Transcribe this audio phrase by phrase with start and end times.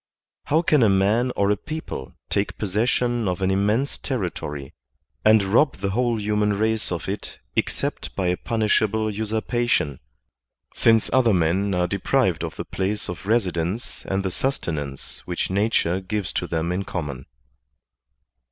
[0.45, 4.73] How can a man or a people take possession of an immense territory
[5.23, 9.99] and rob the whole human race of it except by a punishable usurpation,
[10.73, 15.99] since other men are deprived of the place of residence and the sustenance which nature
[16.01, 17.27] gives to them in common.